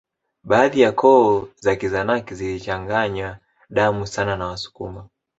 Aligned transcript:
Baadhi 0.43 0.81
ya 0.81 0.91
koo 0.91 1.47
za 1.55 1.75
Kizanaki 1.75 2.35
zilichanganya 2.35 3.39
damu 3.69 4.07
sana 4.07 4.37
na 4.37 4.45
Wasukuma 4.47 5.09